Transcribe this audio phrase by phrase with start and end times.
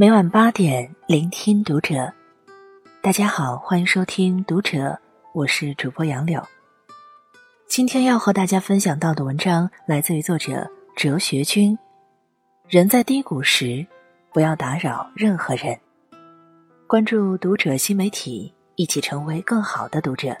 [0.00, 2.12] 每晚八点，聆听读者。
[3.02, 4.78] 大家好，欢迎收听《读者》，
[5.32, 6.40] 我是主播杨柳。
[7.66, 11.76] 今天要和大家分享到的文章来自于作者哲学君。
[12.68, 13.84] 人在低谷时，
[14.32, 15.76] 不要打扰任何人。
[16.86, 20.36] 关注《读者》新媒体，一起成为更好的读者。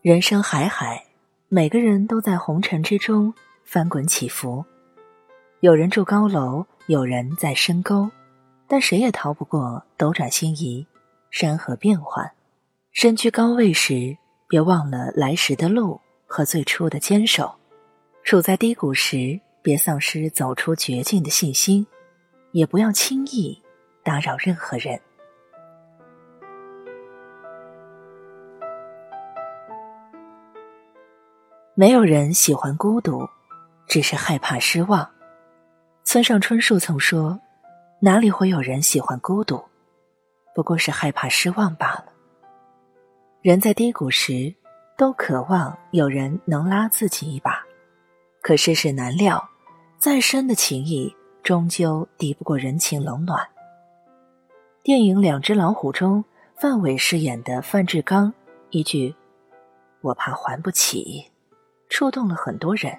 [0.00, 1.09] 人生海海。
[1.52, 4.64] 每个人都在红尘之中翻滚起伏，
[5.58, 8.08] 有人住高楼，有人在深沟，
[8.68, 10.86] 但谁也逃不过斗转星移、
[11.28, 12.30] 山河变幻。
[12.92, 17.58] 身居高位时，别忘了来时的路和最初的坚守；
[18.22, 21.84] 处在低谷时，别丧失走出绝境的信心，
[22.52, 23.60] 也不要轻易
[24.04, 25.00] 打扰任何人。
[31.80, 33.26] 没有人喜欢孤独，
[33.86, 35.10] 只是害怕失望。
[36.04, 37.40] 村上春树曾说
[38.02, 39.64] ：“哪里会有人喜欢孤独？
[40.54, 42.04] 不过是害怕失望罢了。”
[43.40, 44.54] 人在低谷时，
[44.98, 47.64] 都渴望有人能拉自己一把。
[48.42, 49.42] 可世事难料，
[49.96, 51.10] 再深的情谊，
[51.42, 53.48] 终究敌不过人情冷暖。
[54.82, 56.22] 电影《两只老虎》中，
[56.56, 58.30] 范伟饰演的范志刚
[58.68, 59.16] 一句
[60.02, 61.26] ：“我怕还不起。”
[61.90, 62.96] 触动了很多人。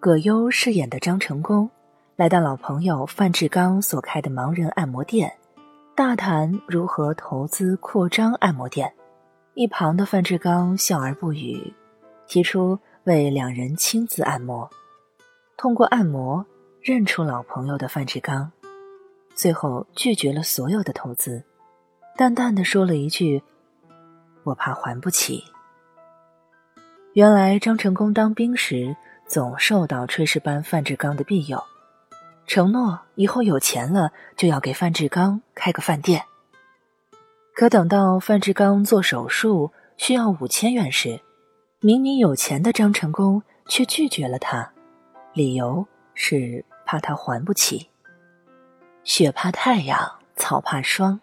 [0.00, 1.70] 葛优饰演的张成功
[2.16, 5.32] 来到老朋友范志刚所开的盲人按摩店，
[5.94, 8.92] 大谈如何投资扩张按摩店。
[9.54, 11.72] 一旁的范志刚笑而不语，
[12.26, 14.68] 提出为两人亲自按摩。
[15.56, 16.44] 通过按摩
[16.82, 18.50] 认出老朋友的范志刚，
[19.34, 21.42] 最后拒绝了所有的投资，
[22.16, 23.42] 淡淡的说了一句
[24.44, 25.42] ：“我怕还不起。”
[27.16, 28.94] 原来张成功当兵时
[29.26, 31.58] 总受到炊事班范志刚的庇佑，
[32.46, 36.22] 承诺以后有钱了就要给范志刚开个饭店。
[37.54, 41.18] 可等到范志刚做手术需要五千元时，
[41.80, 44.70] 明明有钱的张成功却拒绝了他，
[45.32, 47.88] 理由是怕他还不起。
[49.04, 49.98] 雪怕太阳，
[50.36, 51.18] 草怕霜，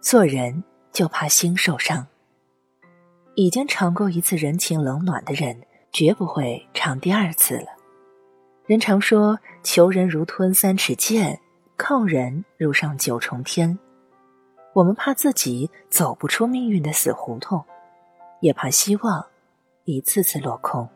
[0.00, 2.06] 做人就怕心受伤。
[3.34, 5.58] 已经尝过一次人情冷暖的人，
[5.90, 7.66] 绝不会尝第二次了。
[8.66, 11.40] 人常说，求人如吞三尺剑，
[11.76, 13.78] 靠人如上九重天。
[14.74, 17.64] 我们怕自己走不出命运的死胡同，
[18.40, 19.24] 也怕希望
[19.84, 20.86] 一次次落空。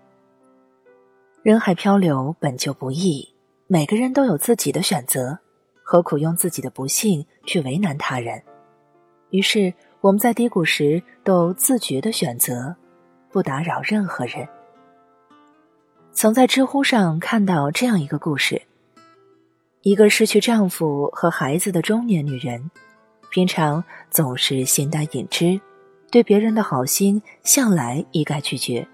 [1.43, 3.35] 人海漂流本就不易，
[3.67, 5.39] 每个人都有自己的选择，
[5.83, 8.43] 何苦用自己的不幸去为难他人？
[9.31, 9.73] 于是。
[10.07, 12.73] 我们在低谷时都自觉的选择，
[13.33, 14.47] 不打扰任何人。
[16.13, 18.63] 曾在知乎上看到这样一个故事：
[19.83, 22.71] 一个失去丈夫和孩子的中年女人，
[23.33, 25.61] 平常总是形单影只，
[26.09, 28.87] 对别人的好心向来一概拒绝。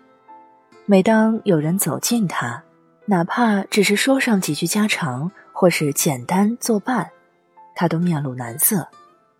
[0.86, 2.64] 每当有人走近她，
[3.04, 7.10] 哪怕只是说上几句家常，或是简单作伴，
[7.74, 8.88] 她都面露难色。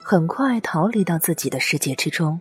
[0.05, 2.41] 很快逃离到自己的世界之中。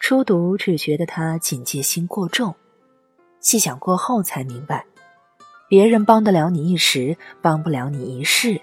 [0.00, 2.54] 初读只觉得他警戒心过重，
[3.40, 4.84] 细想过后才明白，
[5.68, 8.60] 别人帮得了你一时，帮不了你一世。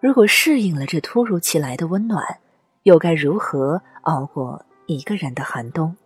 [0.00, 2.40] 如果适应了这突如其来的温暖，
[2.82, 5.96] 又该如何熬过一个人的寒冬？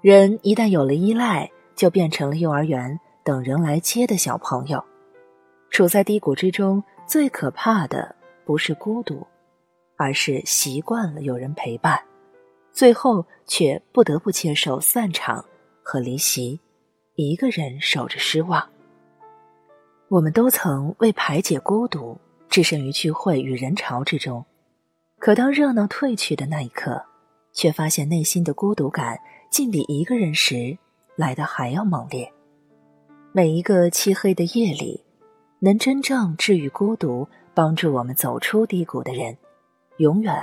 [0.00, 4.84] 人一旦有了依赖，就变成了幼儿园等人来接的小朋友。
[5.70, 8.14] 处在低谷之中，最可怕的
[8.44, 9.26] 不是孤独。
[10.02, 11.96] 而是习惯了有人陪伴，
[12.72, 15.44] 最后却不得不接受散场
[15.80, 16.58] 和离席，
[17.14, 18.68] 一个人守着失望。
[20.08, 22.18] 我们都曾为排解孤独，
[22.48, 24.44] 置身于聚会与人潮之中，
[25.20, 27.00] 可当热闹褪去的那一刻，
[27.52, 29.16] 却发现内心的孤独感
[29.52, 30.76] 竟比一个人时
[31.14, 32.28] 来的还要猛烈。
[33.30, 35.04] 每一个漆黑的夜里，
[35.60, 39.38] 能真正治愈孤独、帮助我们走出低谷的人。
[40.02, 40.34] 永远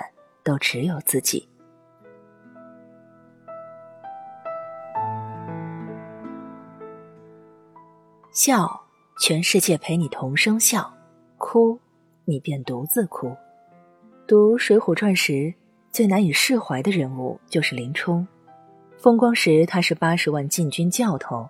[0.42, 1.46] 都只有自己。
[8.32, 8.82] 笑，
[9.20, 10.90] 全世界陪你同声笑；
[11.38, 11.78] 哭，
[12.24, 13.36] 你便独自哭。
[14.26, 15.54] 读《水浒传》时，
[15.92, 18.26] 最难以释怀的人物就是林冲。
[18.98, 21.46] 风光时，他是八十万禁军教头，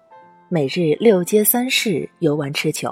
[0.49, 2.89] 每日六街三市游玩吃酒；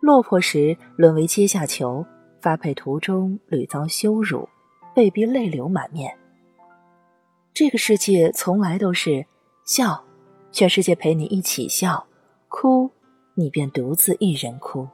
[0.00, 2.04] 落魄时，沦为阶下囚。
[2.42, 4.48] 发配途中屡遭羞辱，
[4.92, 6.12] 被逼泪流满面。
[7.54, 9.24] 这个世界从来都是
[9.64, 10.02] 笑，
[10.50, 12.04] 全世界陪你一起笑，
[12.48, 12.90] 哭
[13.34, 14.88] 你便独自一人哭。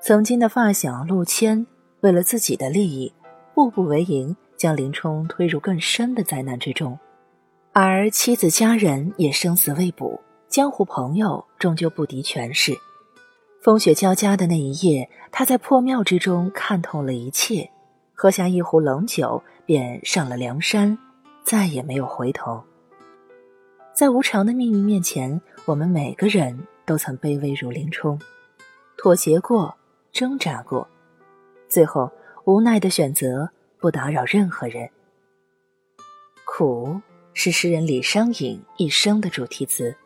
[0.00, 1.66] 曾经的发小陆谦，
[2.00, 3.12] 为了自己的利益，
[3.54, 6.98] 步步为营，将林冲推入更深的灾难之中，
[7.74, 10.18] 而妻子家人也生死未卜，
[10.48, 12.72] 江湖朋友终究不敌权势。
[13.64, 17.70] 风雪交加的那一夜，他在破庙之中看透了一切，
[18.12, 20.98] 喝下一壶冷酒，便上了梁山，
[21.44, 22.62] 再也没有回头。
[23.94, 28.20] 在无常的命运面前，我们每个人都曾卑微如林冲，
[28.98, 29.74] 妥协过，
[30.12, 30.86] 挣扎过，
[31.66, 32.12] 最后
[32.44, 33.48] 无奈的选择
[33.80, 34.86] 不打扰任何人。
[36.44, 37.00] 苦
[37.32, 39.96] 是诗人李商隐一生的主题词。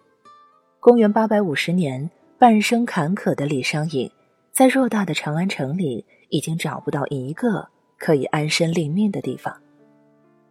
[0.78, 2.08] 公元八百五十年。
[2.40, 4.08] 半生坎坷的李商隐，
[4.52, 7.68] 在偌大的长安城里，已经找不到一个
[7.98, 9.60] 可以安身立命的地方。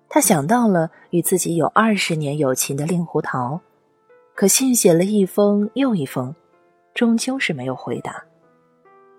[0.09, 3.61] 他想到了与自己有二十年友情的令狐桃，
[4.35, 6.35] 可信写了一封又一封，
[6.93, 8.21] 终究是没有回答。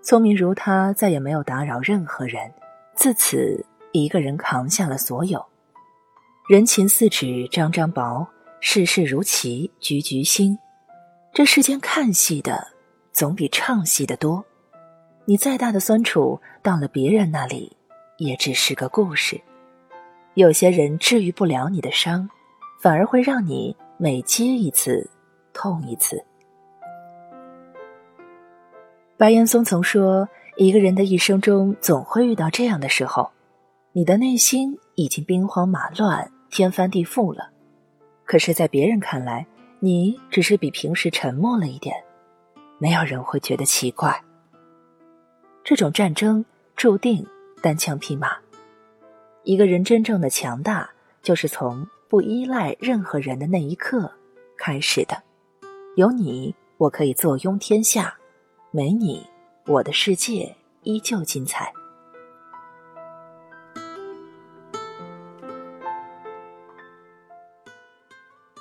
[0.03, 2.53] 聪明如他，再也没有打扰任何人，
[2.93, 5.43] 自此一个人扛下了所有。
[6.47, 8.27] 人情似纸张张薄，
[8.59, 10.55] 世事如棋局局新。
[11.31, 12.67] 这世间看戏的，
[13.13, 14.43] 总比唱戏的多。
[15.25, 17.77] 你再大的酸楚，到了别人那里，
[18.17, 19.39] 也只是个故事。
[20.33, 22.27] 有些人治愈不了你的伤，
[22.81, 25.09] 反而会让你每接一次，
[25.53, 26.23] 痛一次。
[29.15, 30.27] 白岩松曾说
[30.57, 33.29] ：“一个人的一生中，总会遇到这样的时候，
[33.93, 37.51] 你的内心已经兵荒马乱、天翻地覆了，
[38.25, 39.45] 可是，在别人看来。”
[39.81, 41.95] 你只是比平时沉默了一点，
[42.79, 44.21] 没有人会觉得奇怪。
[45.63, 46.43] 这种战争
[46.75, 47.25] 注定
[47.61, 48.35] 单枪匹马。
[49.43, 50.89] 一个人真正的强大，
[51.21, 54.11] 就是从不依赖任何人的那一刻
[54.57, 55.23] 开始的。
[55.95, 58.13] 有你，我可以坐拥天下；
[58.71, 59.25] 没你，
[59.65, 60.53] 我的世界
[60.83, 61.71] 依旧精彩。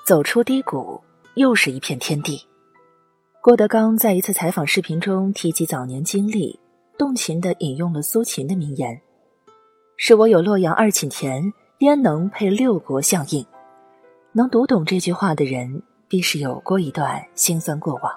[0.06, 1.02] 走出低谷。
[1.38, 2.44] 又是一片天地。
[3.40, 6.58] 郭德纲在一次采访视频中提及早年经历，
[6.98, 9.00] 动情的引用了苏秦的名言
[9.96, 13.46] ：“是我有洛阳二顷田，焉能配六国相印？”
[14.34, 18.12] 能读懂这句话的人，必是有过一段辛酸过往。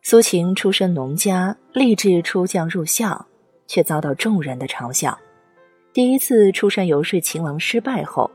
[0.00, 3.26] 苏秦出身农家，立志出将入相，
[3.66, 5.16] 却遭到众人的嘲笑。
[5.92, 8.30] 第一次出山游说秦王失败后，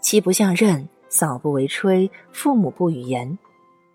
[0.00, 0.88] 妻不下任。
[1.14, 3.38] 嫂不为炊，父母不语言，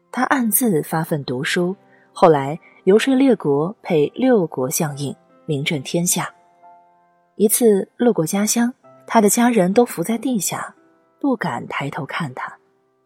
[0.10, 1.76] 他暗自发奋读书，
[2.14, 5.14] 后来游说列国，配六国相印，
[5.46, 6.34] 名震天下。
[7.36, 8.74] 一次路过家乡，
[9.06, 10.74] 他的家人都伏在地下，
[11.20, 12.58] 不敢抬头看他。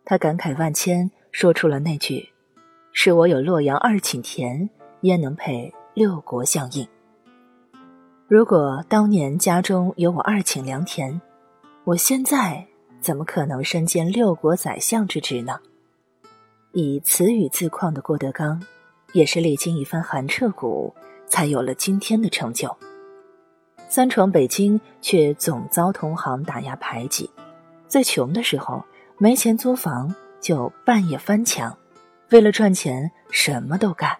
[0.05, 2.29] 他感慨万千，说出了那句
[2.93, 4.69] ：“是我有洛阳二顷田，
[5.01, 6.87] 焉能配六国相印？”
[8.29, 11.19] 如果当年家中有我二顷良田，
[11.85, 12.67] 我现在。
[13.03, 15.59] 怎么可能身兼六国宰相之职呢？
[16.71, 18.63] 以词语自况的郭德纲，
[19.11, 20.95] 也是历经一番寒彻骨，
[21.27, 22.73] 才有了今天的成就。
[23.89, 27.29] 三闯北京，却总遭同行打压排挤。
[27.89, 28.83] 最穷的时候，
[29.17, 31.77] 没钱租房，就半夜翻墙，
[32.31, 34.17] 为了赚钱，什么都干。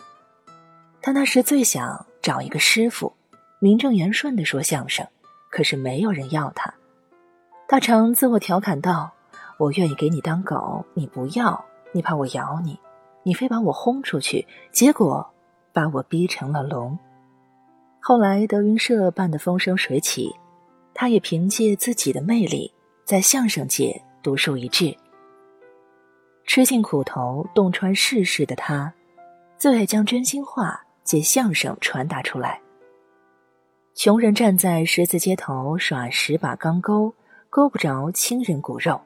[1.01, 3.13] 他那时最想找一个师傅，
[3.60, 5.08] 名正言顺的说相声，
[5.50, 6.72] 可是没有人要他。
[7.74, 9.12] 大成自我调侃道
[9.58, 12.80] ：“我愿意给你当狗，你不要，你怕我咬你，
[13.24, 15.27] 你非把我轰出去，结果
[15.74, 16.96] 把我逼成了龙。”
[18.00, 20.32] 后来德云社办得风生水起，
[20.94, 22.72] 他也凭借自己的魅力
[23.06, 24.96] 在相声界独树一帜。
[26.46, 28.94] 吃尽苦头、洞穿世事的他，
[29.58, 32.62] 最爱将真心话借相声传达出来。
[33.96, 37.12] 穷人站在十字街头耍十把钢钩。
[37.55, 39.00] 勾不着亲人骨肉，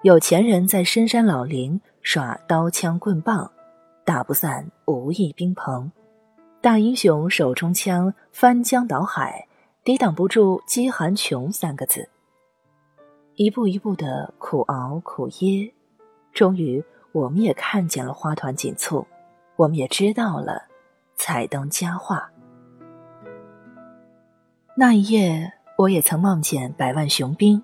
[0.00, 3.52] 有钱人在深山老林耍刀枪棍棒，
[4.06, 5.92] 打不散无义兵朋。
[6.62, 9.46] 大英雄手中枪，翻江倒海，
[9.84, 12.08] 抵挡不住饥寒穷三个字。
[13.34, 15.70] 一步一步的苦熬苦噎，
[16.32, 19.06] 终于我们也看见了花团锦簇，
[19.56, 20.62] 我们也知道了
[21.16, 22.32] 彩灯佳话。
[24.74, 27.62] 那一夜，我也曾梦见百万雄兵。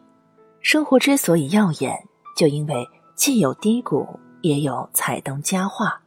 [0.63, 1.99] 生活之所以耀眼，
[2.37, 4.07] 就因为既有低谷，
[4.43, 5.99] 也有彩灯佳话。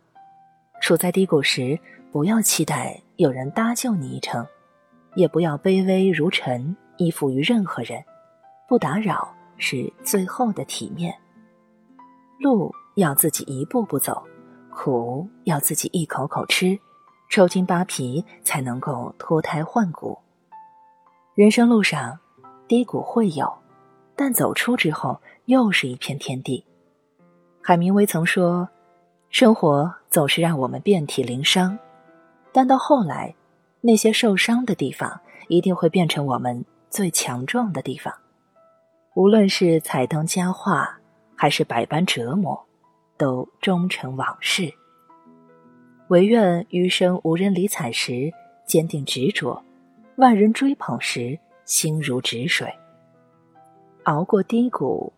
[0.80, 1.80] 处在低谷时，
[2.12, 4.46] 不要期待有人搭救你一程，
[5.16, 8.04] 也不要卑微如尘，依附于任何人。
[8.68, 11.14] 不打扰是最后的体面。
[12.40, 14.24] 路要自己一步步走，
[14.70, 16.78] 苦要自己一口口吃，
[17.30, 20.18] 抽筋扒皮才能够脱胎换骨。
[21.34, 22.20] 人生路上，
[22.68, 23.52] 低谷会有，
[24.16, 26.66] 但走出之后又是一片天地。
[27.62, 28.70] 海明威曾说
[29.30, 31.78] ：“生活总是让我们遍体鳞伤，
[32.52, 33.36] 但到后来，
[33.82, 38.14] 那些受伤的地方一定会变成我们最强壮的地方。
[39.16, 41.00] 无论是彩灯佳话，
[41.36, 42.66] 还是百般折磨，
[43.18, 44.74] 都终成往事。
[46.10, 48.32] 唯愿余生无人理睬时，
[48.66, 49.64] 坚定执着。”
[50.18, 52.72] 万人追捧时，心如止水。
[54.04, 55.14] 熬过低谷，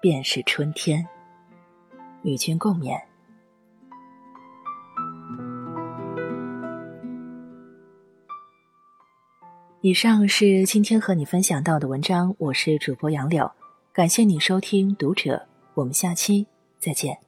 [0.00, 1.06] 便是春天。
[2.22, 3.00] 与君共勉。
[9.80, 13.50] 以上是今天和你分享到的文章，我是主播杨柳，
[13.92, 15.36] 感谢你收听《读者》，
[15.74, 16.46] 我们下期
[16.78, 17.27] 再见。